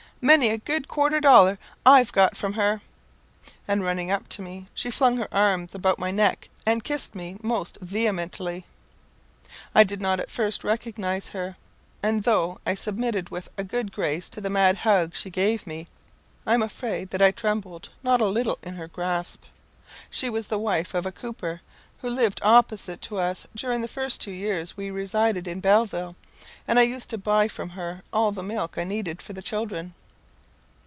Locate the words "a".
0.49-0.59, 13.57-13.63, 18.21-18.27, 21.07-21.11